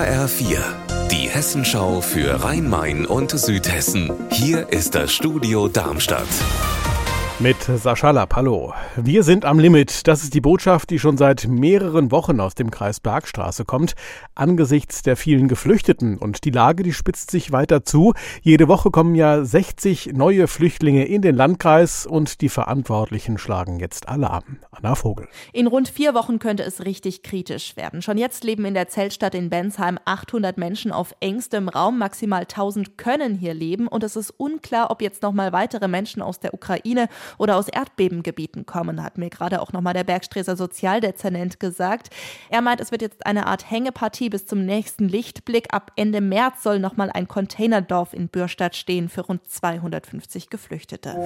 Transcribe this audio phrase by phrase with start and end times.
[0.00, 0.58] HR4,
[1.10, 4.10] die Hessenschau für Rhein-Main und Südhessen.
[4.30, 6.26] Hier ist das Studio Darmstadt.
[7.38, 8.72] Mit Sascha Lapp, hallo.
[8.96, 10.06] Wir sind am Limit.
[10.08, 13.92] Das ist die Botschaft, die schon seit mehreren Wochen aus dem Kreis Bergstraße kommt.
[14.34, 16.16] Angesichts der vielen Geflüchteten.
[16.16, 18.14] Und die Lage, die spitzt sich weiter zu.
[18.40, 24.08] Jede Woche kommen ja 60 neue Flüchtlinge in den Landkreis und die Verantwortlichen schlagen jetzt
[24.08, 24.60] Alarm.
[24.82, 25.28] Anna Vogel.
[25.52, 28.02] In rund vier Wochen könnte es richtig kritisch werden.
[28.02, 31.98] Schon jetzt leben in der Zeltstadt in Bensheim 800 Menschen auf engstem Raum.
[31.98, 33.86] Maximal 1000 können hier leben.
[33.88, 37.68] Und es ist unklar, ob jetzt noch mal weitere Menschen aus der Ukraine oder aus
[37.68, 42.08] Erdbebengebieten kommen, hat mir gerade auch nochmal der Bergstreser Sozialdezernent gesagt.
[42.48, 45.72] Er meint, es wird jetzt eine Art Hängepartie bis zum nächsten Lichtblick.
[45.72, 51.16] Ab Ende März soll nochmal ein Containerdorf in Bürstadt stehen für rund 250 Geflüchtete.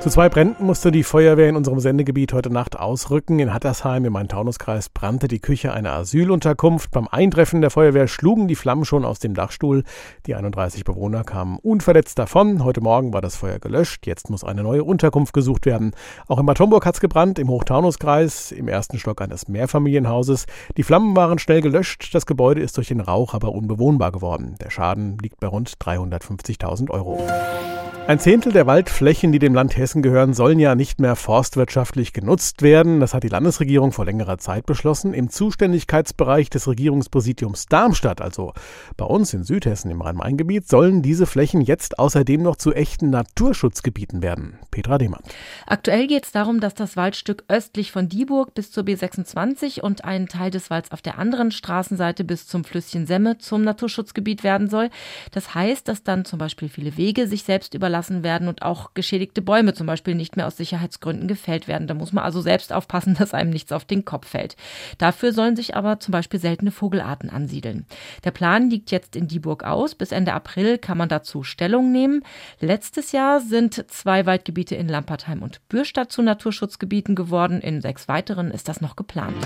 [0.00, 3.38] Zu zwei Bränden musste die Feuerwehr in unserem Sendegebiet heute Nacht ausrücken.
[3.38, 6.90] In Hattersheim im Main-Taunus-Kreis brannte die Küche einer Asylunterkunft.
[6.90, 9.84] Beim Eintreffen der Feuerwehr schlugen die Flammen schon aus dem Dachstuhl.
[10.26, 12.64] Die 31 Bewohner kamen unverletzt davon.
[12.64, 14.06] Heute Morgen war das Feuer gelöscht.
[14.06, 15.92] Jetzt muss eine neue Unterkunft Unterkunft gesucht werden.
[16.26, 20.46] Auch in Bad Homburg hat es gebrannt, im Hochtaunuskreis, im ersten Stock eines Mehrfamilienhauses.
[20.76, 24.56] Die Flammen waren schnell gelöscht, das Gebäude ist durch den Rauch aber unbewohnbar geworden.
[24.60, 27.20] Der Schaden liegt bei rund 350.000 Euro.
[28.08, 32.47] Ein Zehntel der Waldflächen, die dem Land Hessen gehören, sollen ja nicht mehr forstwirtschaftlich genutzt
[32.62, 33.00] werden.
[33.00, 35.14] Das hat die Landesregierung vor längerer Zeit beschlossen.
[35.14, 38.52] Im Zuständigkeitsbereich des Regierungspräsidiums Darmstadt, also
[38.96, 44.22] bei uns in Südhessen im Rhein-Main-Gebiet, sollen diese Flächen jetzt außerdem noch zu echten Naturschutzgebieten
[44.22, 44.58] werden.
[44.70, 45.22] Petra Demann.
[45.66, 50.28] Aktuell geht es darum, dass das Waldstück östlich von Dieburg bis zur B26 und ein
[50.28, 54.90] Teil des Walds auf der anderen Straßenseite bis zum Flüsschen Semme zum Naturschutzgebiet werden soll.
[55.32, 59.42] Das heißt, dass dann zum Beispiel viele Wege sich selbst überlassen werden und auch geschädigte
[59.42, 61.86] Bäume zum Beispiel nicht mehr aus Sicherheitsgründen gefällt werden.
[61.86, 64.56] Da muss man also selbst aufpassen, dass einem nichts auf den Kopf fällt.
[64.98, 67.86] Dafür sollen sich aber zum Beispiel seltene Vogelarten ansiedeln.
[68.24, 69.94] Der Plan liegt jetzt in Dieburg aus.
[69.94, 72.22] Bis Ende April kann man dazu Stellung nehmen.
[72.60, 77.60] Letztes Jahr sind zwei Waldgebiete in Lampertheim und Bürstadt zu Naturschutzgebieten geworden.
[77.60, 79.36] In sechs weiteren ist das noch geplant.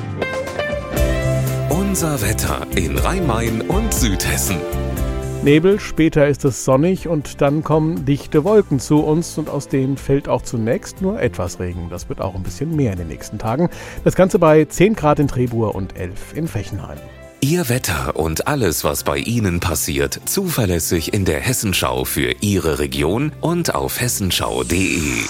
[1.70, 4.58] Unser Wetter in Rhein-Main und Südhessen.
[5.42, 9.96] Nebel, später ist es sonnig und dann kommen dichte Wolken zu uns und aus denen
[9.96, 11.88] fällt auch zunächst nur etwas Regen.
[11.90, 13.68] Das wird auch ein bisschen mehr in den nächsten Tagen.
[14.04, 16.98] Das Ganze bei 10 Grad in Trebur und 11 in Fechenheim.
[17.40, 23.32] Ihr Wetter und alles, was bei Ihnen passiert, zuverlässig in der Hessenschau für Ihre Region
[23.40, 25.24] und auf hessenschau.de.